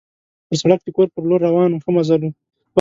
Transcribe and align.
پر 0.47 0.55
سړک 0.61 0.79
د 0.83 0.87
کور 0.95 1.07
په 1.11 1.19
لور 1.29 1.39
روان 1.47 1.69
وو، 1.71 1.83
ښه 1.83 1.89
مزل 1.95 2.21
وو. 2.23 2.31